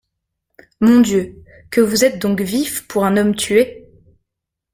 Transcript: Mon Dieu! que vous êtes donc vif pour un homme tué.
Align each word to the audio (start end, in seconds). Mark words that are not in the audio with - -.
Mon 0.79 0.99
Dieu! 1.01 1.43
que 1.69 1.79
vous 1.79 2.03
êtes 2.03 2.17
donc 2.17 2.41
vif 2.41 2.87
pour 2.87 3.05
un 3.05 3.17
homme 3.17 3.35
tué. 3.35 3.87